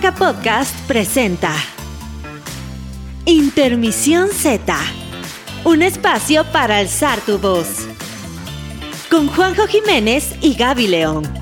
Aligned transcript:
Podcast 0.00 0.74
presenta 0.86 1.52
Intermisión 3.26 4.30
Z, 4.30 4.74
un 5.64 5.82
espacio 5.82 6.44
para 6.50 6.78
alzar 6.78 7.20
tu 7.20 7.38
voz. 7.38 7.86
Con 9.10 9.28
Juanjo 9.28 9.66
Jiménez 9.66 10.34
y 10.40 10.54
Gaby 10.54 10.88
León. 10.88 11.41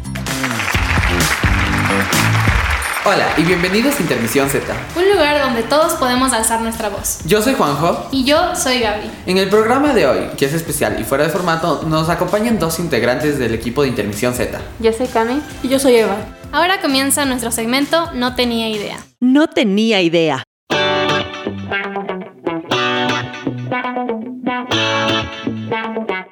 Hola 3.13 3.35
y 3.37 3.43
bienvenidos 3.43 3.99
a 3.99 4.03
Intermisión 4.03 4.49
Z. 4.49 4.73
Un 4.95 5.11
lugar 5.11 5.41
donde 5.41 5.65
todos 5.65 5.95
podemos 5.95 6.33
alzar 6.33 6.61
nuestra 6.61 6.91
voz. 6.91 7.19
Yo 7.25 7.43
soy 7.43 7.55
Juanjo. 7.55 8.07
Y 8.13 8.23
yo 8.23 8.55
soy 8.55 8.79
Gaby. 8.79 9.11
En 9.27 9.37
el 9.37 9.49
programa 9.49 9.93
de 9.93 10.07
hoy, 10.07 10.21
que 10.37 10.45
es 10.45 10.53
especial 10.53 10.97
y 11.01 11.03
fuera 11.03 11.25
de 11.25 11.31
formato, 11.31 11.83
nos 11.89 12.09
acompañan 12.09 12.61
dos 12.61 12.79
integrantes 12.79 13.37
del 13.41 13.53
equipo 13.53 13.83
de 13.83 13.89
Intermisión 13.89 14.33
Z. 14.33 14.61
Yo 14.79 14.93
soy 14.93 15.09
Cami. 15.09 15.43
Y 15.65 15.69
yo 15.69 15.81
soy 15.81 15.97
Eva. 15.97 16.19
Ahora 16.53 16.81
comienza 16.81 17.25
nuestro 17.25 17.51
segmento 17.51 18.13
No 18.13 18.37
tenía 18.37 18.69
idea. 18.69 18.99
No 19.19 19.49
tenía 19.49 20.01
idea. 20.03 20.45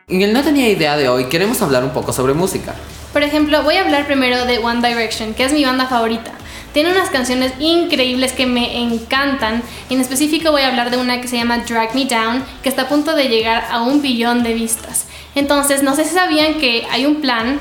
En 0.06 0.22
el 0.22 0.32
No 0.32 0.44
tenía 0.44 0.68
idea 0.68 0.96
de 0.96 1.08
hoy 1.08 1.24
queremos 1.24 1.60
hablar 1.60 1.82
un 1.82 1.90
poco 1.90 2.12
sobre 2.12 2.34
música. 2.34 2.76
Por 3.12 3.24
ejemplo, 3.24 3.64
voy 3.64 3.74
a 3.74 3.82
hablar 3.82 4.06
primero 4.06 4.44
de 4.44 4.58
One 4.58 4.86
Direction, 4.86 5.34
que 5.34 5.44
es 5.44 5.52
mi 5.52 5.64
banda 5.64 5.86
favorita. 5.86 6.37
Tiene 6.72 6.92
unas 6.92 7.10
canciones 7.10 7.52
increíbles 7.58 8.32
que 8.32 8.46
me 8.46 8.80
encantan. 8.82 9.62
En 9.90 10.00
específico 10.00 10.50
voy 10.50 10.62
a 10.62 10.68
hablar 10.68 10.90
de 10.90 10.98
una 10.98 11.20
que 11.20 11.28
se 11.28 11.36
llama 11.36 11.58
Drag 11.58 11.94
Me 11.94 12.04
Down, 12.04 12.44
que 12.62 12.68
está 12.68 12.82
a 12.82 12.88
punto 12.88 13.14
de 13.14 13.28
llegar 13.28 13.66
a 13.70 13.82
un 13.82 14.02
billón 14.02 14.42
de 14.42 14.54
vistas. 14.54 15.06
Entonces, 15.34 15.82
no 15.82 15.94
sé 15.94 16.04
si 16.04 16.14
sabían 16.14 16.54
que 16.54 16.86
hay 16.90 17.06
un 17.06 17.20
plan 17.20 17.60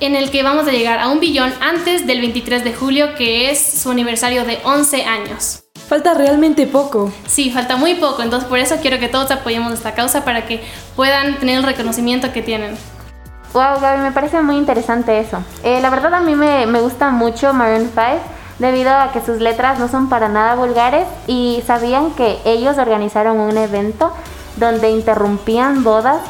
en 0.00 0.14
el 0.14 0.30
que 0.30 0.42
vamos 0.42 0.68
a 0.68 0.72
llegar 0.72 0.98
a 0.98 1.08
un 1.08 1.20
billón 1.20 1.52
antes 1.60 2.06
del 2.06 2.20
23 2.20 2.64
de 2.64 2.74
julio, 2.74 3.14
que 3.14 3.50
es 3.50 3.60
su 3.60 3.90
aniversario 3.90 4.44
de 4.44 4.58
11 4.64 5.04
años. 5.04 5.62
Falta 5.88 6.14
realmente 6.14 6.66
poco. 6.66 7.12
Sí, 7.26 7.50
falta 7.50 7.76
muy 7.76 7.94
poco, 7.94 8.22
entonces 8.22 8.48
por 8.48 8.58
eso 8.58 8.76
quiero 8.80 8.98
que 8.98 9.08
todos 9.08 9.30
apoyemos 9.30 9.72
esta 9.72 9.94
causa 9.94 10.24
para 10.24 10.46
que 10.46 10.62
puedan 10.96 11.38
tener 11.38 11.58
el 11.58 11.62
reconocimiento 11.62 12.32
que 12.32 12.42
tienen. 12.42 12.76
Wow, 13.52 13.80
Gaby, 13.80 14.02
me 14.02 14.12
parece 14.12 14.40
muy 14.42 14.56
interesante 14.56 15.18
eso. 15.18 15.44
Eh, 15.62 15.80
la 15.80 15.90
verdad 15.90 16.14
a 16.14 16.20
mí 16.20 16.34
me, 16.34 16.66
me 16.66 16.80
gusta 16.80 17.10
mucho 17.10 17.52
Maroon 17.52 17.90
5 17.94 18.33
debido 18.58 18.90
a 18.90 19.12
que 19.12 19.20
sus 19.20 19.40
letras 19.40 19.78
no 19.78 19.88
son 19.88 20.08
para 20.08 20.28
nada 20.28 20.54
vulgares 20.54 21.06
y 21.26 21.62
sabían 21.66 22.12
que 22.12 22.38
ellos 22.44 22.78
organizaron 22.78 23.40
un 23.40 23.56
evento 23.56 24.12
donde 24.56 24.90
interrumpían 24.90 25.82
bodas 25.82 26.20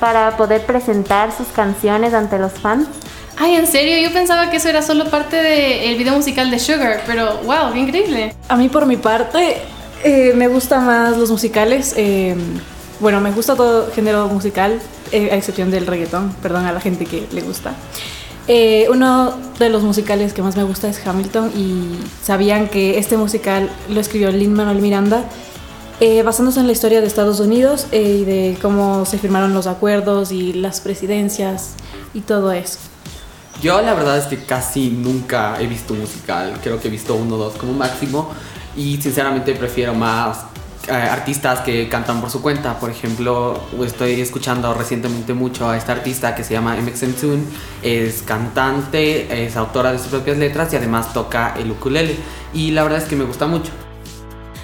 para 0.00 0.36
poder 0.36 0.64
presentar 0.64 1.32
sus 1.32 1.48
canciones 1.48 2.14
ante 2.14 2.38
los 2.38 2.52
fans. 2.52 2.88
Ay, 3.36 3.56
en 3.56 3.66
serio, 3.66 3.98
yo 3.98 4.12
pensaba 4.12 4.50
que 4.50 4.58
eso 4.58 4.68
era 4.68 4.80
solo 4.80 5.10
parte 5.10 5.36
del 5.36 5.96
video 5.96 6.14
musical 6.14 6.50
de 6.50 6.58
Sugar, 6.58 7.02
pero 7.06 7.38
wow, 7.44 7.72
qué 7.72 7.80
increíble. 7.80 8.34
A 8.48 8.56
mí 8.56 8.68
por 8.68 8.86
mi 8.86 8.96
parte 8.96 9.58
eh, 10.04 10.32
me 10.34 10.48
gustan 10.48 10.86
más 10.86 11.16
los 11.16 11.30
musicales. 11.30 11.94
eh, 11.96 12.36
bueno, 13.00 13.20
me 13.20 13.32
gusta 13.32 13.56
todo 13.56 13.90
género 13.92 14.28
musical, 14.28 14.80
eh, 15.12 15.30
a 15.32 15.36
excepción 15.36 15.70
del 15.70 15.86
reggaetón, 15.86 16.32
perdón 16.42 16.64
a 16.64 16.72
la 16.72 16.80
gente 16.80 17.06
que 17.06 17.26
le 17.32 17.42
gusta. 17.42 17.74
Eh, 18.46 18.86
uno 18.90 19.32
de 19.58 19.70
los 19.70 19.82
musicales 19.82 20.34
que 20.34 20.42
más 20.42 20.56
me 20.56 20.64
gusta 20.64 20.88
es 20.88 21.04
Hamilton 21.06 21.50
y 21.56 21.98
sabían 22.22 22.68
que 22.68 22.98
este 22.98 23.16
musical 23.16 23.70
lo 23.88 24.00
escribió 24.00 24.30
Lin 24.30 24.52
Manuel 24.52 24.82
Miranda 24.82 25.24
eh, 26.00 26.22
basándose 26.22 26.60
en 26.60 26.66
la 26.66 26.72
historia 26.72 27.00
de 27.00 27.06
Estados 27.06 27.38
Unidos 27.40 27.86
eh, 27.92 28.18
y 28.20 28.24
de 28.24 28.58
cómo 28.60 29.06
se 29.06 29.16
firmaron 29.16 29.54
los 29.54 29.66
acuerdos 29.66 30.32
y 30.32 30.52
las 30.52 30.80
presidencias 30.80 31.74
y 32.12 32.20
todo 32.20 32.52
eso. 32.52 32.78
Yo 33.62 33.80
la 33.80 33.94
verdad 33.94 34.18
es 34.18 34.26
que 34.26 34.44
casi 34.44 34.90
nunca 34.90 35.56
he 35.60 35.66
visto 35.66 35.94
un 35.94 36.00
musical, 36.00 36.58
creo 36.62 36.80
que 36.80 36.88
he 36.88 36.90
visto 36.90 37.14
uno 37.14 37.36
o 37.36 37.38
dos 37.38 37.54
como 37.54 37.72
máximo 37.72 38.30
y 38.76 39.00
sinceramente 39.00 39.54
prefiero 39.54 39.94
más 39.94 40.40
artistas 40.90 41.60
que 41.60 41.88
cantan 41.88 42.20
por 42.20 42.30
su 42.30 42.42
cuenta. 42.42 42.78
Por 42.78 42.90
ejemplo, 42.90 43.60
estoy 43.84 44.20
escuchando 44.20 44.72
recientemente 44.74 45.34
mucho 45.34 45.68
a 45.68 45.76
esta 45.76 45.92
artista 45.92 46.34
que 46.34 46.44
se 46.44 46.54
llama 46.54 46.76
MXN 46.76 47.12
Tune, 47.14 47.42
es 47.82 48.22
cantante, 48.22 49.44
es 49.44 49.56
autora 49.56 49.92
de 49.92 49.98
sus 49.98 50.08
propias 50.08 50.38
letras 50.38 50.72
y 50.72 50.76
además 50.76 51.12
toca 51.12 51.54
el 51.56 51.70
ukulele 51.70 52.16
y 52.52 52.70
la 52.70 52.82
verdad 52.82 52.98
es 52.98 53.04
que 53.04 53.16
me 53.16 53.24
gusta 53.24 53.46
mucho. 53.46 53.72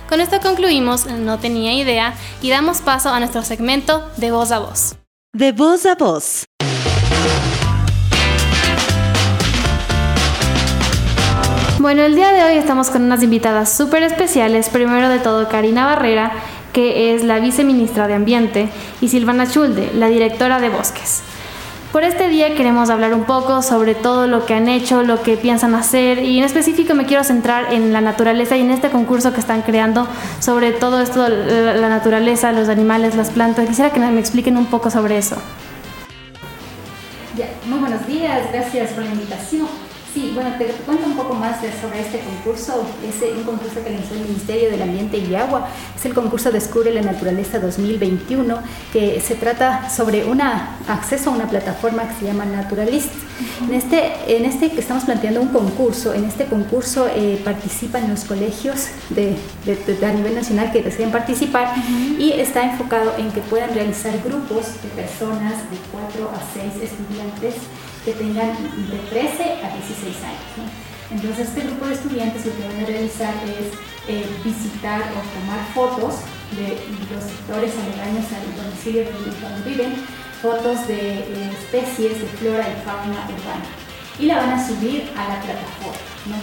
Con 0.08 0.20
esto 0.20 0.40
concluimos 0.40 1.06
No 1.06 1.38
tenía 1.38 1.72
idea 1.72 2.14
y 2.42 2.50
damos 2.50 2.78
paso 2.78 3.10
a 3.10 3.20
nuestro 3.20 3.42
segmento 3.42 4.10
de 4.16 4.32
voz 4.32 4.50
a 4.50 4.58
voz. 4.58 4.96
De 5.32 5.52
voz 5.52 5.86
a 5.86 5.94
voz. 5.94 6.49
Bueno, 11.80 12.02
el 12.02 12.14
día 12.14 12.30
de 12.34 12.44
hoy 12.44 12.58
estamos 12.58 12.90
con 12.90 13.04
unas 13.04 13.22
invitadas 13.22 13.72
súper 13.72 14.02
especiales. 14.02 14.68
Primero 14.68 15.08
de 15.08 15.18
todo, 15.18 15.48
Karina 15.48 15.86
Barrera, 15.86 16.30
que 16.74 17.14
es 17.14 17.24
la 17.24 17.38
viceministra 17.38 18.06
de 18.06 18.12
Ambiente, 18.12 18.68
y 19.00 19.08
Silvana 19.08 19.50
Chulde, 19.50 19.90
la 19.94 20.08
directora 20.08 20.60
de 20.60 20.68
Bosques. 20.68 21.22
Por 21.90 22.04
este 22.04 22.28
día 22.28 22.54
queremos 22.54 22.90
hablar 22.90 23.14
un 23.14 23.24
poco 23.24 23.62
sobre 23.62 23.94
todo 23.94 24.26
lo 24.26 24.44
que 24.44 24.52
han 24.52 24.68
hecho, 24.68 25.02
lo 25.02 25.22
que 25.22 25.38
piensan 25.38 25.74
hacer 25.74 26.18
y 26.18 26.36
en 26.36 26.44
específico 26.44 26.94
me 26.94 27.06
quiero 27.06 27.24
centrar 27.24 27.72
en 27.72 27.94
la 27.94 28.02
naturaleza 28.02 28.58
y 28.58 28.60
en 28.60 28.72
este 28.72 28.90
concurso 28.90 29.32
que 29.32 29.40
están 29.40 29.62
creando 29.62 30.06
sobre 30.38 30.72
todo 30.72 31.00
esto, 31.00 31.26
la 31.30 31.88
naturaleza, 31.88 32.52
los 32.52 32.68
animales, 32.68 33.16
las 33.16 33.30
plantas. 33.30 33.66
Quisiera 33.66 33.90
que 33.90 34.00
me 34.00 34.20
expliquen 34.20 34.58
un 34.58 34.66
poco 34.66 34.90
sobre 34.90 35.16
eso. 35.16 35.36
Muy 37.64 37.78
buenos 37.78 38.06
días, 38.06 38.52
gracias 38.52 38.90
por 38.90 39.02
la 39.02 39.12
invitación. 39.12 39.66
Sí, 40.12 40.32
bueno, 40.34 40.50
te 40.58 40.64
cuento 40.84 41.06
un 41.06 41.14
poco 41.14 41.34
más 41.34 41.62
de- 41.62 41.70
sobre 41.80 42.00
este 42.00 42.18
concurso. 42.20 42.84
Es 43.08 43.22
eh, 43.22 43.32
un 43.36 43.44
concurso 43.44 43.76
que 43.84 43.90
lanzó 43.90 44.14
el 44.14 44.22
Ministerio 44.22 44.68
del 44.68 44.82
Ambiente 44.82 45.18
y 45.18 45.32
Agua. 45.36 45.68
Es 45.96 46.04
el 46.04 46.14
concurso 46.14 46.50
Descubre 46.50 46.92
la 46.92 47.00
Naturaleza 47.02 47.60
2021, 47.60 48.58
que 48.92 49.20
se 49.20 49.36
trata 49.36 49.88
sobre 49.88 50.24
un 50.24 50.40
acceso 50.40 51.30
a 51.30 51.34
una 51.34 51.46
plataforma 51.48 52.08
que 52.08 52.14
se 52.18 52.24
llama 52.24 52.44
Naturalist. 52.44 53.10
En 53.68 53.72
este, 53.72 54.12
en 54.36 54.44
este 54.46 54.72
que 54.72 54.80
estamos 54.80 55.04
planteando 55.04 55.40
un 55.40 55.48
concurso, 55.48 56.12
en 56.12 56.24
este 56.24 56.46
concurso 56.46 57.06
eh, 57.14 57.40
participan 57.44 58.10
los 58.10 58.24
colegios 58.24 58.88
de, 59.10 59.36
de- 59.64 59.76
de- 59.94 60.06
a 60.06 60.12
nivel 60.12 60.34
nacional 60.34 60.72
que 60.72 60.82
deseen 60.82 61.12
participar 61.12 61.72
y 62.18 62.32
está 62.32 62.64
enfocado 62.64 63.14
en 63.16 63.30
que 63.30 63.40
puedan 63.42 63.72
realizar 63.74 64.12
grupos 64.24 64.66
de 64.82 64.88
personas 65.02 65.52
de 65.70 65.76
4 65.92 66.30
a 66.34 66.40
6 66.52 66.90
estudiantes 66.90 67.54
que 68.04 68.12
tengan 68.12 68.52
de 68.54 68.98
13 69.10 69.42
a 69.62 69.76
16 69.76 70.16
años. 70.24 70.72
Entonces, 71.10 71.48
este 71.48 71.62
grupo 71.62 71.86
de 71.86 71.94
estudiantes 71.94 72.46
lo 72.46 72.52
que 72.56 72.66
van 72.66 72.84
a 72.84 72.86
realizar 72.86 73.34
es 73.44 73.74
eh, 74.08 74.26
visitar 74.44 75.00
o 75.00 75.20
tomar 75.38 75.60
fotos 75.74 76.22
de 76.56 76.78
los 77.14 77.24
sectores 77.24 77.72
aledaños 77.76 78.26
al 78.32 78.64
domicilio 78.64 79.04
donde 79.04 79.40
donde 79.40 79.70
viven, 79.70 79.94
fotos 80.40 80.86
de 80.86 81.18
eh, 81.18 81.50
especies 81.58 82.20
de 82.20 82.26
flora 82.38 82.66
y 82.68 82.84
fauna 82.84 83.28
urbana. 83.28 83.79
Y 84.20 84.26
la 84.26 84.36
van 84.36 84.50
a 84.50 84.66
subir 84.66 85.10
a 85.16 85.28
la 85.28 85.40
plataforma. 85.40 86.10
¿no? 86.26 86.36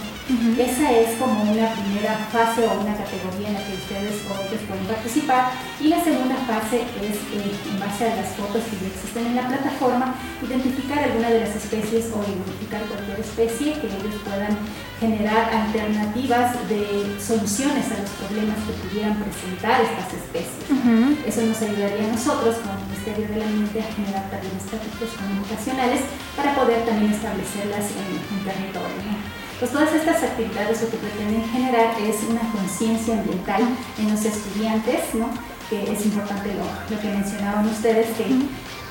Esa 0.58 0.90
es 0.92 1.16
como 1.18 1.42
una 1.42 1.72
primera 1.72 2.18
fase 2.32 2.66
o 2.66 2.80
una 2.80 2.96
categoría 2.96 3.48
en 3.48 3.54
la 3.54 3.64
que 3.64 3.74
ustedes 3.74 4.26
o 4.26 4.34
ellos 4.42 4.60
pueden 4.66 4.84
participar. 4.86 5.52
Y 5.80 5.88
la 5.88 6.02
segunda 6.02 6.34
fase 6.46 6.82
es, 7.00 7.16
eh, 7.32 7.54
en 7.70 7.78
base 7.80 8.12
a 8.12 8.16
las 8.16 8.34
fotos 8.34 8.62
que 8.64 8.76
ya 8.76 8.88
existen 8.92 9.26
en 9.26 9.36
la 9.36 9.48
plataforma, 9.48 10.14
identificar 10.42 10.98
alguna 10.98 11.30
de 11.30 11.40
las 11.40 11.54
especies 11.54 12.10
o 12.12 12.18
identificar 12.26 12.82
cualquier 12.90 13.20
especie 13.20 13.72
que 13.74 13.86
ellos 13.86 14.18
puedan 14.24 14.58
generar 15.00 15.48
alternativas 15.54 16.68
de 16.68 17.14
soluciones 17.22 17.86
a 17.86 18.02
los 18.02 18.10
problemas 18.18 18.58
que 18.66 18.72
pudieran 18.82 19.16
presentar 19.22 19.80
estas 19.80 20.12
especies. 20.12 20.66
Eso 21.26 21.42
nos 21.42 21.62
ayudaría 21.62 22.08
a 22.08 22.12
nosotros, 22.12 22.56
como 22.56 22.87
Ministerio 22.98 23.28
del 23.28 23.42
Ambiente, 23.46 23.78
a 23.80 23.94
generar 23.94 24.24
también 24.30 24.52
estrategias 24.58 25.10
comunicacionales 25.14 26.00
para 26.36 26.54
poder 26.54 26.82
también 26.84 27.12
establecerlas 27.12 27.86
en, 27.94 28.10
en 28.18 28.44
territorio. 28.44 29.06
Pues 29.60 29.70
todas 29.70 29.92
estas 29.94 30.22
actividades 30.22 30.82
lo 30.82 30.90
que 30.90 30.96
pretenden 30.98 31.44
generar 31.50 31.94
es 32.02 32.16
una 32.28 32.42
conciencia 32.50 33.14
ambiental 33.14 33.62
en 33.98 34.10
los 34.10 34.24
estudiantes, 34.24 35.14
¿no? 35.14 35.30
que 35.70 35.92
es 35.92 36.06
importante 36.06 36.54
lo, 36.58 36.66
lo 36.66 37.00
que 37.00 37.08
mencionaban 37.08 37.66
ustedes, 37.68 38.08
que 38.16 38.26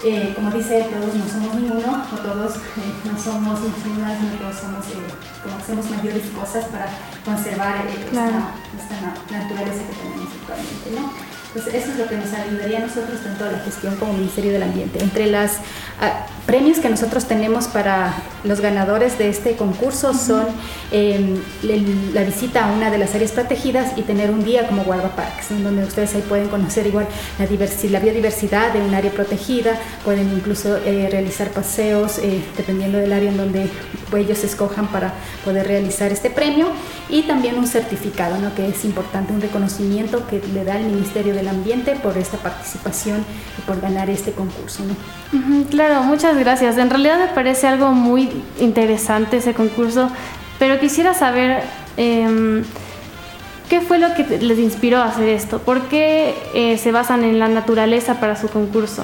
eh, 0.05 0.31
como 0.35 0.51
dice, 0.51 0.87
todos 0.93 1.11
no 1.15 1.25
somos 1.27 1.55
ninguno, 1.55 2.05
o 2.13 2.15
todos 2.17 2.55
eh, 2.55 2.93
no 3.03 3.17
somos 3.19 3.59
ingenuas, 3.59 4.21
no 4.21 4.29
todos 4.39 4.55
somos, 4.55 4.85
eh, 4.87 5.03
como 5.43 5.57
hacemos 5.57 5.89
mayores 5.89 6.23
cosas 6.37 6.65
para 6.65 6.87
conservar 7.25 7.83
eh, 7.87 8.05
esta- 8.07 8.29
Claro. 8.87 9.11
naturaleza 9.31 9.81
que 9.89 9.95
tenemos 9.99 10.29
actualmente. 10.39 10.87
¿no? 10.95 11.26
Pues 11.53 11.67
eso 11.67 11.91
es 11.91 11.97
lo 11.97 12.07
que 12.07 12.15
nos 12.17 12.31
ayudaría 12.33 12.77
a 12.77 12.81
nosotros 12.81 13.19
tanto 13.23 13.45
a 13.45 13.51
la 13.51 13.59
gestión 13.59 13.95
como 13.95 14.13
Ministerio 14.13 14.51
del 14.51 14.63
Ambiente. 14.63 15.01
Entre 15.01 15.27
los 15.27 15.51
premios 16.45 16.77
que 16.79 16.89
nosotros 16.89 17.25
tenemos 17.25 17.67
para 17.67 18.13
los 18.43 18.61
ganadores 18.61 19.17
de 19.17 19.29
este 19.29 19.55
concurso 19.55 20.13
son 20.13 20.45
eh, 20.91 21.35
el- 21.63 22.13
la 22.13 22.23
visita 22.23 22.65
a 22.65 22.71
una 22.71 22.89
de 22.91 22.97
las 22.97 23.15
áreas 23.15 23.31
protegidas 23.31 23.97
y 23.97 24.03
tener 24.03 24.29
un 24.29 24.43
día 24.43 24.67
como 24.67 24.83
guardaparques, 24.83 25.51
¿no? 25.51 25.59
donde 25.61 25.83
ustedes 25.83 26.13
ahí 26.15 26.21
pueden 26.29 26.47
conocer 26.47 26.85
igual 26.87 27.07
la, 27.39 27.45
la 27.89 27.99
biodiversidad 27.99 28.71
de 28.73 28.79
un 28.81 28.93
área 28.93 29.11
protegida, 29.11 29.77
pueden 30.05 30.31
incluso 30.33 30.77
eh, 30.85 31.07
realizar 31.11 31.49
paseos 31.49 32.19
eh, 32.19 32.41
dependiendo 32.55 32.97
del 32.99 33.11
área 33.11 33.29
en 33.31 33.37
donde 33.37 33.69
ellos 34.15 34.43
escojan 34.43 34.87
para 34.87 35.13
poder 35.43 35.67
realizar 35.67 36.11
este 36.11 36.29
premio 36.29 36.67
y 37.09 37.23
también 37.23 37.57
un 37.57 37.67
certificado, 37.67 38.37
¿no? 38.37 38.53
que 38.55 38.67
es 38.69 38.85
importante, 38.85 39.33
un 39.33 39.41
reconocimiento 39.41 40.27
que 40.27 40.41
le 40.53 40.63
da 40.63 40.77
el 40.77 40.85
Ministerio 40.85 41.33
del 41.37 41.47
Ambiente 41.47 41.95
por 41.95 42.17
esta 42.17 42.37
participación 42.37 43.23
y 43.57 43.61
por 43.61 43.79
ganar 43.79 44.09
este 44.09 44.31
concurso. 44.31 44.83
¿no? 44.83 45.65
claro, 45.69 46.03
muchas 46.03 46.37
gracias. 46.37 46.77
En 46.77 46.89
realidad 46.89 47.19
me 47.19 47.27
parece 47.27 47.67
algo 47.67 47.91
muy 47.91 48.29
interesante 48.59 49.37
ese 49.37 49.53
concurso, 49.53 50.09
pero 50.59 50.79
quisiera 50.79 51.13
saber... 51.13 51.63
Em, 51.97 52.63
¿Qué 53.69 53.81
fue 53.81 53.99
lo 53.99 54.13
que 54.13 54.23
les 54.23 54.59
inspiró 54.59 54.99
a 54.99 55.07
hacer 55.07 55.27
esto? 55.27 55.59
¿Por 55.59 55.89
qué 55.89 56.33
eh, 56.53 56.77
se 56.77 56.93
basan 56.93 57.25
en 57.25 57.37
la 57.37 57.49
naturaleza 57.49 58.17
para 58.17 58.37
su 58.37 58.47
concurso? 58.47 59.03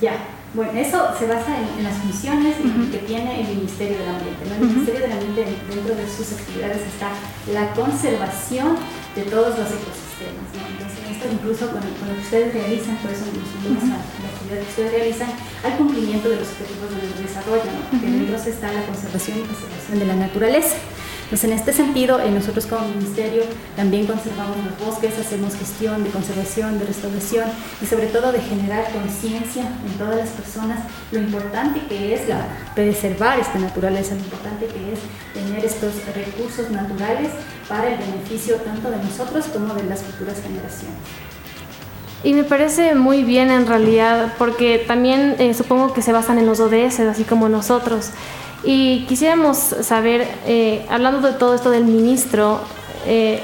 Ya, 0.00 0.16
bueno, 0.54 0.72
eso 0.78 1.08
se 1.18 1.26
basa 1.26 1.56
en, 1.56 1.82
las 1.82 1.94
funciones 1.94 2.54
que 2.92 2.98
tiene 2.98 3.40
el 3.40 3.56
Ministerio 3.56 3.98
del 3.98 4.08
Ambiente. 4.08 4.44
El 4.44 4.66
Ministerio 4.66 5.00
del 5.00 5.12
Ambiente, 5.12 5.46
dentro 5.68 5.94
de 5.96 6.08
sus 6.08 6.32
actividades, 6.32 6.82
está 6.82 7.08
la 7.52 7.72
conservación 7.74 8.76
de 9.14 9.22
todos 9.22 9.58
los 9.58 9.68
ecosistemas. 9.70 10.48
Entonces, 10.50 10.98
esto 11.10 11.24
incluso 11.30 11.70
con, 11.70 11.80
lo 11.80 12.14
que 12.14 12.20
ustedes 12.20 12.54
realizan, 12.54 12.96
por 12.98 13.10
eso 13.10 13.24
nos 13.30 13.48
unimos 13.62 13.84
a 13.84 13.98
la 13.98 14.28
actividad 14.28 14.58
que 14.62 14.70
ustedes 14.70 14.92
realizan, 14.92 15.30
al 15.62 15.76
cumplimiento 15.76 16.28
de 16.28 16.36
los 16.36 16.48
objetivos 16.48 16.90
de 16.90 17.22
desarrollo, 17.22 17.64
¿no? 17.64 17.80
porque 17.90 18.06
dentro 18.10 18.36
está 18.36 18.72
la 18.72 18.86
conservación 18.86 19.38
y 19.38 19.42
conservación 19.42 19.98
de 19.98 20.06
la 20.06 20.16
naturaleza. 20.16 20.76
Entonces, 21.24 21.50
en 21.50 21.56
este 21.56 21.72
sentido, 21.72 22.20
eh, 22.20 22.30
nosotros 22.30 22.66
como 22.66 22.86
ministerio 22.86 23.44
también 23.76 24.06
conservamos 24.06 24.58
los 24.58 24.78
bosques, 24.78 25.18
hacemos 25.18 25.56
gestión 25.56 26.04
de 26.04 26.10
conservación, 26.10 26.78
de 26.78 26.84
restauración 26.84 27.48
y 27.80 27.86
sobre 27.86 28.08
todo 28.08 28.30
de 28.30 28.40
generar 28.40 28.92
conciencia 28.92 29.62
en 29.62 29.98
todas 29.98 30.16
las 30.16 30.28
personas 30.28 30.80
lo 31.12 31.20
importante 31.20 31.80
que 31.88 32.14
es 32.14 32.28
la, 32.28 32.46
preservar 32.74 33.40
esta 33.40 33.58
naturaleza, 33.58 34.14
lo 34.14 34.20
importante 34.20 34.66
que 34.66 34.92
es 34.92 35.00
tener 35.32 35.64
estos 35.64 35.94
recursos 36.14 36.70
naturales 36.70 37.30
para 37.68 37.88
el 37.88 37.98
beneficio 37.98 38.56
tanto 38.56 38.90
de 38.90 38.98
nosotros 38.98 39.46
como 39.52 39.74
de 39.74 39.84
las 39.84 40.02
futuras 40.02 40.40
generaciones. 40.42 40.96
Y 42.22 42.32
me 42.32 42.44
parece 42.44 42.94
muy 42.94 43.22
bien 43.22 43.50
en 43.50 43.66
realidad, 43.66 44.32
porque 44.38 44.82
también 44.86 45.36
eh, 45.38 45.52
supongo 45.52 45.92
que 45.92 46.00
se 46.00 46.10
basan 46.10 46.38
en 46.38 46.46
los 46.46 46.58
ODS, 46.58 47.00
así 47.00 47.24
como 47.24 47.50
nosotros. 47.50 48.10
Y 48.64 49.04
quisiéramos 49.06 49.58
saber, 49.58 50.26
eh, 50.46 50.86
hablando 50.88 51.28
de 51.28 51.34
todo 51.34 51.54
esto 51.54 51.70
del 51.70 51.84
ministro, 51.84 52.60
eh, 53.06 53.42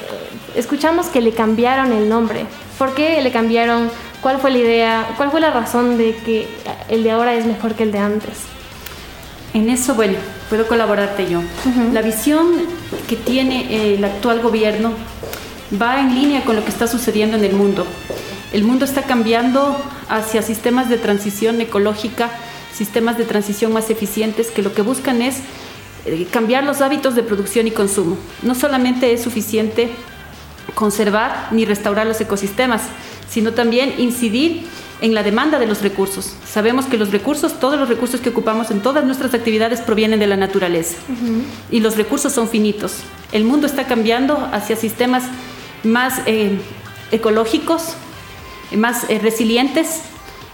escuchamos 0.56 1.08
que 1.08 1.20
le 1.20 1.32
cambiaron 1.32 1.93
el 1.93 2.08
nombre. 2.08 2.46
¿Por 2.78 2.94
qué 2.94 3.20
le 3.20 3.31
cambiaron? 3.31 3.90
¿Cuál 4.22 4.38
fue 4.38 4.50
la 4.50 4.58
idea? 4.58 5.14
¿Cuál 5.19 5.31
fue 5.31 5.40
la 5.40 5.50
razón 5.50 5.99
de 5.99 6.17
que 6.17 6.49
el 6.88 7.05
de 7.05 7.11
ahora 7.11 7.34
es 7.34 7.44
mejor 7.44 7.75
que 7.75 7.82
el 7.82 7.93
de 7.93 7.99
antes? 7.99 8.38
En 9.52 9.69
eso, 9.69 9.94
bueno, 9.94 10.17
puedo 10.50 10.69
colaborarte 10.69 11.31
yo. 11.31 11.41
La 11.94 12.02
visión 12.02 12.49
que 13.08 13.17
tiene 13.17 13.94
el 13.94 14.05
actual 14.05 14.41
gobierno 14.41 14.93
va 15.81 16.00
en 16.00 16.14
línea 16.14 16.44
con 16.44 16.56
lo 16.56 16.64
que 16.64 16.70
está 16.70 16.87
sucediendo 16.87 17.38
en 17.38 17.44
el 17.44 17.55
mundo. 17.55 17.87
El 18.52 18.64
mundo 18.64 18.85
está 18.85 19.05
cambiando 19.05 19.81
hacia 20.08 20.43
sistemas 20.43 20.91
de 20.91 20.99
transición 20.99 21.61
ecológica 21.62 22.29
sistemas 22.81 23.19
de 23.19 23.25
transición 23.25 23.73
más 23.75 23.91
eficientes 23.91 24.50
que 24.50 24.62
lo 24.62 24.73
que 24.73 24.81
buscan 24.81 25.20
es 25.20 25.41
eh, 26.06 26.26
cambiar 26.31 26.64
los 26.64 26.81
hábitos 26.81 27.14
de 27.14 27.23
producción 27.23 27.67
y 27.67 27.70
consumo. 27.70 28.17
No 28.43 28.55
solamente 28.55 29.12
es 29.12 29.23
suficiente 29.23 29.91
conservar 30.75 31.49
ni 31.50 31.67
restaurar 31.67 32.06
los 32.06 32.20
ecosistemas, 32.23 32.82
sino 33.29 33.53
también 33.53 33.94
incidir 33.99 34.67
en 35.00 35.14
la 35.14 35.23
demanda 35.23 35.58
de 35.58 35.67
los 35.67 35.82
recursos. 35.82 36.35
Sabemos 36.47 36.87
que 36.87 36.99
los 36.99 37.11
recursos, 37.11 37.58
todos 37.58 37.79
los 37.79 37.88
recursos 37.88 38.20
que 38.20 38.31
ocupamos 38.31 38.70
en 38.70 38.81
todas 38.81 39.05
nuestras 39.05 39.35
actividades 39.35 39.81
provienen 39.81 40.20
de 40.20 40.26
la 40.26 40.37
naturaleza 40.37 40.97
y 41.70 41.81
los 41.81 41.97
recursos 41.97 42.32
son 42.32 42.49
finitos. 42.49 42.99
El 43.32 43.44
mundo 43.44 43.67
está 43.67 43.87
cambiando 43.87 44.49
hacia 44.52 44.76
sistemas 44.76 45.25
más 45.85 46.20
eh, 46.26 46.58
ecológicos, 47.12 47.94
más 48.76 49.08
eh, 49.08 49.19
resilientes 49.19 50.02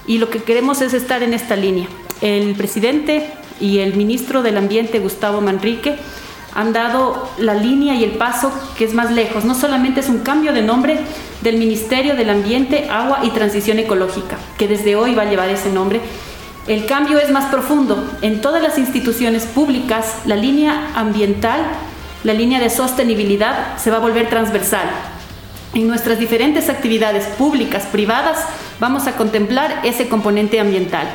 y 0.06 0.19
lo 0.19 0.31
que 0.31 0.43
queremos 0.43 0.81
es 0.81 0.94
estar 0.94 1.22
en 1.22 1.34
esta 1.34 1.56
línea 1.56 1.88
el 2.20 2.54
presidente 2.54 3.31
y 3.60 3.78
el 3.78 3.94
ministro 3.94 4.42
del 4.42 4.56
Ambiente, 4.56 4.99
Gustavo 4.99 5.40
Manrique, 5.40 5.96
han 6.56 6.72
dado 6.72 7.28
la 7.38 7.54
línea 7.54 7.94
y 7.94 8.02
el 8.02 8.12
paso 8.12 8.50
que 8.76 8.84
es 8.84 8.94
más 8.94 9.12
lejos. 9.12 9.44
No 9.44 9.54
solamente 9.54 10.00
es 10.00 10.08
un 10.08 10.20
cambio 10.20 10.52
de 10.52 10.62
nombre 10.62 10.98
del 11.42 11.58
Ministerio 11.58 12.16
del 12.16 12.30
Ambiente, 12.30 12.88
Agua 12.90 13.20
y 13.22 13.30
Transición 13.30 13.78
Ecológica, 13.78 14.38
que 14.58 14.66
desde 14.66 14.96
hoy 14.96 15.14
va 15.14 15.22
a 15.22 15.30
llevar 15.30 15.48
ese 15.50 15.70
nombre. 15.70 16.00
El 16.66 16.86
cambio 16.86 17.18
es 17.20 17.30
más 17.30 17.44
profundo. 17.46 18.02
En 18.22 18.40
todas 18.40 18.62
las 18.62 18.78
instituciones 18.78 19.44
públicas, 19.44 20.16
la 20.24 20.34
línea 20.34 20.90
ambiental, 20.96 21.60
la 22.24 22.34
línea 22.34 22.58
de 22.58 22.70
sostenibilidad 22.70 23.76
se 23.76 23.90
va 23.90 23.98
a 23.98 24.00
volver 24.00 24.28
transversal. 24.28 24.88
En 25.74 25.86
nuestras 25.86 26.18
diferentes 26.18 26.68
actividades 26.68 27.26
públicas, 27.26 27.84
privadas, 27.92 28.38
vamos 28.80 29.06
a 29.06 29.12
contemplar 29.12 29.82
ese 29.84 30.08
componente 30.08 30.58
ambiental 30.58 31.06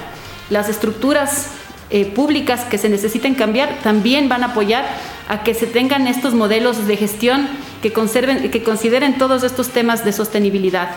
las 0.52 0.70
estructuras 0.70 1.48
eh, 1.90 2.06
públicas 2.06 2.66
que 2.66 2.78
se 2.78 2.90
necesiten 2.90 3.34
cambiar 3.34 3.80
también 3.82 4.30
van 4.30 4.44
a 4.44 4.48
apoyar 4.48 4.86
a 5.32 5.44
que 5.44 5.54
se 5.54 5.66
tengan 5.66 6.08
estos 6.08 6.34
modelos 6.34 6.88
de 6.88 6.98
gestión 6.98 7.48
que, 7.82 7.94
conserven, 7.94 8.52
que 8.52 8.64
consideren 8.64 9.18
todos 9.18 9.44
estos 9.44 9.70
temas 9.70 10.04
de 10.04 10.12
sostenibilidad. 10.12 10.90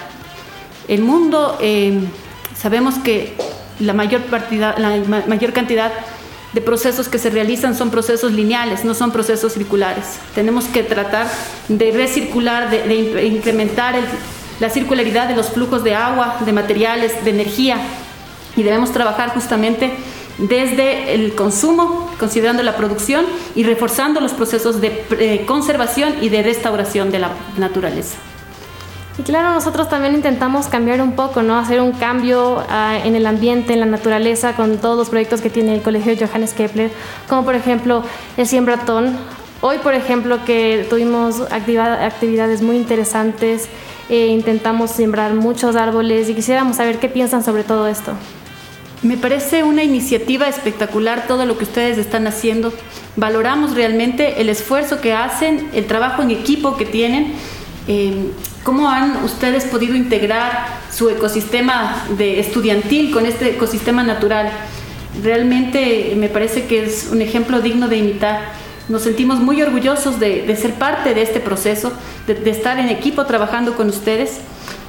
El 0.88 1.02
mundo, 1.02 1.56
eh, 1.60 2.00
sabemos 2.56 2.96
que 2.96 3.34
la 3.78 3.92
mayor, 3.92 4.22
partida, 4.22 4.74
la 4.76 4.96
mayor 5.28 5.52
cantidad 5.52 5.92
de 6.52 6.60
procesos 6.60 7.08
que 7.08 7.18
se 7.18 7.30
realizan 7.30 7.76
son 7.76 7.90
procesos 7.90 8.32
lineales, 8.32 8.84
no 8.84 8.94
son 8.94 9.12
procesos 9.12 9.52
circulares. 9.52 10.18
Tenemos 10.34 10.64
que 10.64 10.82
tratar 10.82 11.28
de 11.68 11.92
recircular, 11.92 12.70
de, 12.70 13.26
incrementar 13.26 13.94
la 14.58 14.68
circularidad 14.68 15.28
de 15.28 15.36
los 15.36 15.50
flujos 15.50 15.84
de 15.84 15.94
agua, 15.94 16.38
de 16.44 16.52
materiales, 16.52 17.24
de 17.24 17.30
energía, 17.30 17.76
y 18.56 18.64
debemos 18.64 18.92
trabajar 18.92 19.32
justamente 19.32 19.92
desde 20.38 21.14
el 21.14 21.34
consumo, 21.34 22.10
considerando 22.18 22.62
la 22.62 22.76
producción 22.76 23.24
y 23.54 23.64
reforzando 23.64 24.20
los 24.20 24.32
procesos 24.32 24.80
de 24.80 25.04
eh, 25.18 25.44
conservación 25.46 26.14
y 26.20 26.28
de 26.28 26.42
restauración 26.42 27.10
de 27.10 27.20
la 27.20 27.30
naturaleza. 27.56 28.16
Y 29.16 29.22
claro, 29.22 29.54
nosotros 29.54 29.88
también 29.88 30.14
intentamos 30.14 30.66
cambiar 30.66 31.00
un 31.00 31.12
poco, 31.12 31.42
¿no? 31.42 31.56
Hacer 31.56 31.80
un 31.80 31.92
cambio 31.92 32.64
ah, 32.68 32.98
en 33.04 33.14
el 33.14 33.26
ambiente, 33.26 33.72
en 33.72 33.80
la 33.80 33.86
naturaleza, 33.86 34.56
con 34.56 34.78
todos 34.78 34.98
los 34.98 35.08
proyectos 35.08 35.40
que 35.40 35.50
tiene 35.50 35.74
el 35.74 35.82
Colegio 35.82 36.14
Johannes 36.18 36.52
Kepler, 36.52 36.90
como 37.28 37.44
por 37.44 37.54
ejemplo 37.54 38.02
el 38.36 38.46
Siembratón. 38.46 39.16
Hoy, 39.60 39.78
por 39.78 39.94
ejemplo, 39.94 40.44
que 40.44 40.84
tuvimos 40.90 41.40
actividades 41.50 42.60
muy 42.60 42.76
interesantes, 42.76 43.68
eh, 44.10 44.26
intentamos 44.26 44.90
sembrar 44.90 45.32
muchos 45.32 45.76
árboles 45.76 46.28
y 46.28 46.34
quisiéramos 46.34 46.76
saber 46.76 46.98
qué 46.98 47.08
piensan 47.08 47.44
sobre 47.44 47.62
todo 47.62 47.86
esto. 47.86 48.12
Me 49.04 49.18
parece 49.18 49.64
una 49.64 49.82
iniciativa 49.84 50.48
espectacular 50.48 51.26
todo 51.28 51.44
lo 51.44 51.58
que 51.58 51.64
ustedes 51.64 51.98
están 51.98 52.26
haciendo. 52.26 52.72
Valoramos 53.16 53.74
realmente 53.74 54.40
el 54.40 54.48
esfuerzo 54.48 55.02
que 55.02 55.12
hacen, 55.12 55.68
el 55.74 55.84
trabajo 55.84 56.22
en 56.22 56.30
equipo 56.30 56.78
que 56.78 56.86
tienen. 56.86 57.34
Eh, 57.86 58.30
¿Cómo 58.62 58.88
han 58.88 59.22
ustedes 59.22 59.66
podido 59.66 59.94
integrar 59.94 60.68
su 60.90 61.10
ecosistema 61.10 62.06
de 62.16 62.40
estudiantil 62.40 63.12
con 63.12 63.26
este 63.26 63.50
ecosistema 63.50 64.02
natural? 64.02 64.50
Realmente 65.22 66.14
me 66.16 66.30
parece 66.30 66.64
que 66.64 66.86
es 66.86 67.08
un 67.12 67.20
ejemplo 67.20 67.60
digno 67.60 67.88
de 67.88 67.98
imitar. 67.98 68.52
Nos 68.88 69.02
sentimos 69.02 69.38
muy 69.38 69.60
orgullosos 69.60 70.18
de, 70.18 70.56
ser 70.56 70.72
parte 70.76 71.12
de 71.12 71.20
este 71.20 71.40
proceso, 71.40 71.92
de 72.26 72.50
estar 72.50 72.78
en 72.78 72.88
equipo 72.88 73.26
trabajando 73.26 73.76
con 73.76 73.90
ustedes 73.90 74.40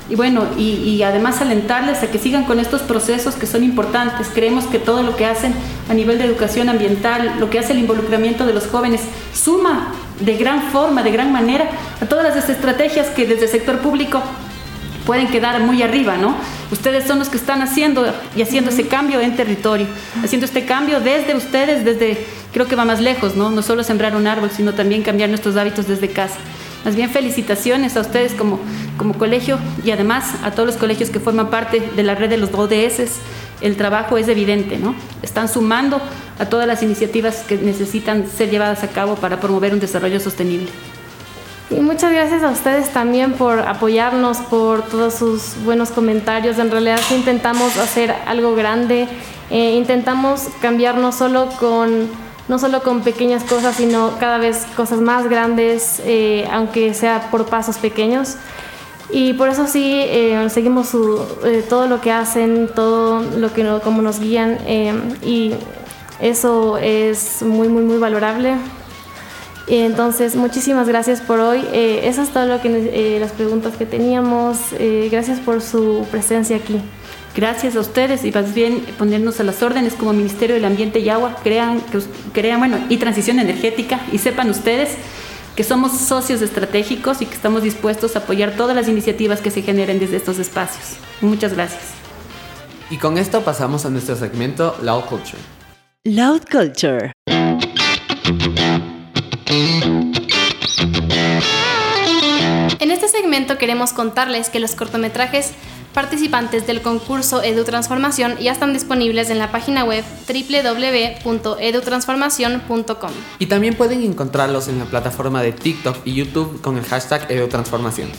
y 0.10 0.16
bueno, 0.16 0.46
y, 0.58 1.02
además 1.02 1.42
alentarles 1.42 2.04
a 2.04 2.12
que 2.12 2.20
sigan 2.20 2.44
con 2.44 2.60
estos 2.60 2.82
procesos 2.82 3.36
que 3.36 3.48
son 3.48 3.64
importantes. 3.64 4.28
Creemos 4.34 4.66
que 4.66 4.78
todo 4.78 5.02
lo 5.02 5.16
que 5.16 5.26
hacen 5.26 5.54
a 5.90 5.94
nivel 5.94 6.20
de 6.20 6.26
educación 6.26 6.70
ambiental, 6.70 7.38
lo 7.40 7.50
que 7.50 7.58
hace 7.58 7.74
el 7.74 7.80
involucramiento 7.80 8.46
de 8.46 8.54
los 8.54 8.68
jóvenes, 8.68 9.02
suma 9.34 9.94
de 10.20 10.38
gran 10.38 10.62
forma, 10.72 11.02
de 11.02 11.12
gran 11.12 11.32
manera 11.32 11.68
a 12.02 12.06
todas 12.06 12.36
las 12.36 12.50
estrategias 12.50 13.08
que 13.08 13.26
desde 13.26 13.46
el 13.46 13.50
sector 13.50 13.80
público 13.80 14.22
pueden 15.06 15.28
quedar 15.28 15.60
muy 15.62 15.82
arriba, 15.82 16.18
¿no? 16.18 16.36
Ustedes 16.72 17.06
son 17.06 17.20
los 17.20 17.30
que 17.30 17.38
están 17.38 17.62
haciendo 17.62 18.06
y 18.36 18.42
haciendo 18.42 18.72
ese 18.72 18.88
cambio 18.88 19.22
en 19.22 19.36
territorio, 19.36 19.88
haciendo 20.24 20.46
este 20.46 20.66
cambio 20.66 21.00
desde 21.00 21.36
ustedes, 21.36 21.86
desde, 21.86 22.26
creo 22.54 22.68
que 22.68 22.76
va 22.76 22.86
más 22.86 23.02
lejos, 23.02 23.36
¿no? 23.36 23.52
No 23.52 23.62
solo 23.62 23.84
sembrar 23.84 24.16
un 24.16 24.28
árbol, 24.28 24.52
sino 24.56 24.74
también 24.74 25.04
cambiar 25.04 25.30
nuestros 25.30 25.58
hábitos 25.58 25.88
desde 25.88 26.10
casa. 26.10 26.38
Más 26.86 26.96
bien 26.96 27.10
felicitaciones 27.10 27.98
a 27.98 28.02
ustedes 28.02 28.34
como, 28.34 28.60
como 28.98 29.16
colegio 29.16 29.58
y 29.84 29.90
además 29.90 30.36
a 30.44 30.52
todos 30.52 30.68
los 30.68 30.78
colegios 30.78 31.10
que 31.10 31.20
forman 31.20 31.50
parte 31.50 31.80
de 31.80 32.04
la 32.04 32.14
red 32.14 32.30
de 32.30 32.38
los 32.38 32.54
ODS. 32.54 33.20
El 33.60 33.76
trabajo 33.76 34.18
es 34.18 34.28
evidente, 34.28 34.78
¿no? 34.78 34.94
Están 35.24 35.50
sumando 35.50 36.00
a 36.38 36.46
todas 36.46 36.68
las 36.68 36.84
iniciativas 36.84 37.44
que 37.48 37.58
necesitan 37.58 38.28
ser 38.28 38.52
llevadas 38.52 38.84
a 38.84 38.90
cabo 38.90 39.16
para 39.16 39.40
promover 39.40 39.74
un 39.74 39.80
desarrollo 39.80 40.20
sostenible. 40.20 40.70
Y 41.72 41.80
muchas 41.80 42.12
gracias 42.12 42.44
a 42.44 42.52
ustedes 42.52 42.90
también 42.90 43.34
por 43.34 43.60
apoyarnos, 43.60 44.38
por 44.38 44.84
todos 44.84 45.16
sus 45.16 45.56
buenos 45.66 45.90
comentarios. 45.90 46.60
En 46.60 46.70
realidad 46.70 47.00
intentamos 47.10 47.76
hacer 47.78 48.14
algo 48.28 48.56
grande, 48.56 49.08
eh, 49.50 49.74
intentamos 49.76 50.44
cambiar 50.62 50.98
no 50.98 51.12
solo 51.12 51.50
con 51.60 52.08
no 52.48 52.60
solo 52.60 52.84
con 52.84 53.02
pequeñas 53.02 53.44
cosas, 53.44 53.76
sino 53.76 54.18
cada 54.20 54.38
vez 54.38 54.66
cosas 54.76 55.00
más 55.00 55.28
grandes, 55.28 56.02
eh, 56.06 56.48
aunque 56.52 56.94
sea 56.94 57.30
por 57.32 57.46
pasos 57.46 57.78
pequeños. 57.78 58.36
Y 59.10 59.34
por 59.34 59.50
eso 59.50 59.68
sí, 59.68 60.02
eh, 60.04 60.48
seguimos 60.50 60.90
su, 60.90 61.20
eh, 61.44 61.64
todo 61.68 61.88
lo 61.88 62.02
que 62.02 62.12
hacen, 62.12 62.70
todo 62.74 63.22
lo 63.22 63.54
que 63.54 63.64
no, 63.64 63.82
como 63.82 64.02
nos 64.02 64.20
guían 64.20 64.58
y 65.24 65.54
eso 66.20 66.78
es 66.78 67.42
muy, 67.42 67.68
muy, 67.68 67.84
muy 67.84 67.98
valorable. 67.98 68.56
Entonces, 69.68 70.36
muchísimas 70.36 70.88
gracias 70.88 71.22
por 71.22 71.40
hoy. 71.40 71.64
eso 71.72 72.22
es 72.22 72.30
todo 72.30 72.46
lo 72.46 72.62
que 72.62 73.18
las 73.20 73.32
preguntas 73.32 73.76
que 73.78 73.86
teníamos. 73.86 74.58
gracias 75.12 75.40
por 75.40 75.62
su 75.62 76.06
presencia 76.12 76.58
aquí. 76.58 76.80
Gracias 77.36 77.76
a 77.76 77.82
ustedes 77.82 78.24
y 78.24 78.32
más 78.32 78.54
bien 78.54 78.80
ponernos 78.98 79.42
a 79.42 79.44
las 79.44 79.62
órdenes 79.62 79.94
como 79.96 80.14
Ministerio 80.14 80.56
del 80.56 80.64
Ambiente 80.64 81.00
y 81.00 81.10
Agua, 81.10 81.36
crean, 81.44 81.84
crean 82.32 82.60
bueno, 82.60 82.80
y 82.88 82.96
transición 82.96 83.40
energética 83.40 84.00
y 84.14 84.20
sepan 84.20 84.50
ustedes 84.50 84.92
que 85.54 85.66
somos 85.66 85.92
socios 85.98 86.42
estratégicos 86.42 87.22
y 87.22 87.26
que 87.26 87.34
estamos 87.34 87.62
dispuestos 87.62 88.16
a 88.16 88.20
apoyar 88.20 88.56
todas 88.56 88.74
las 88.74 88.88
iniciativas 88.88 89.42
que 89.42 89.52
se 89.52 89.62
generen 89.64 90.00
desde 90.00 90.16
estos 90.16 90.40
espacios. 90.40 90.98
Muchas 91.20 91.54
gracias. 91.54 91.84
Y 92.90 92.98
con 92.98 93.18
esto 93.18 93.42
pasamos 93.42 93.86
a 93.86 93.90
nuestro 93.90 94.16
segmento 94.16 94.78
Loud 94.82 95.04
Culture. 95.04 95.42
Loud 96.06 96.44
Culture. 96.50 97.12
En 102.80 102.92
este 102.92 103.10
segmento 103.10 103.58
queremos 103.58 103.92
contarles 103.92 104.50
que 104.50 104.60
los 104.60 104.76
cortometrajes 104.76 105.52
participantes 105.96 106.68
del 106.68 106.84
concurso 106.84 107.42
EduTransformación 107.42 108.38
ya 108.38 108.52
están 108.52 108.74
disponibles 108.74 109.32
en 109.32 109.40
la 109.40 109.52
página 109.52 109.84
web 109.86 110.04
www.edutransformación.com. 110.28 113.12
Y 113.40 113.48
también 113.48 113.74
pueden 113.76 114.04
encontrarlos 114.04 114.68
en 114.68 114.78
la 114.78 114.86
plataforma 114.86 115.42
de 115.42 115.54
TikTok 115.54 116.06
y 116.06 116.14
YouTube 116.14 116.62
con 116.62 116.78
el 116.78 116.84
hashtag 116.84 117.32
EduTransformación. 117.32 118.10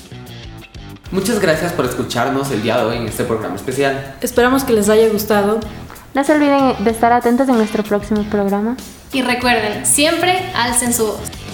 Muchas 1.12 1.38
gracias 1.38 1.72
por 1.72 1.84
escucharnos 1.84 2.50
el 2.50 2.62
día 2.62 2.78
de 2.78 2.84
hoy 2.84 2.96
en 2.96 3.06
este 3.06 3.22
programa 3.24 3.54
especial. 3.54 4.16
Esperamos 4.22 4.64
que 4.64 4.72
les 4.72 4.88
haya 4.88 5.08
gustado. 5.08 5.60
No 6.14 6.24
se 6.24 6.32
olviden 6.32 6.82
de 6.82 6.90
estar 6.90 7.12
atentos 7.12 7.48
en 7.48 7.58
nuestro 7.58 7.84
próximo 7.84 8.24
programa. 8.24 8.76
Y 9.12 9.22
recuerden, 9.22 9.86
siempre 9.86 10.50
alcen 10.54 10.92
su 10.92 11.06
voz. 11.06 11.45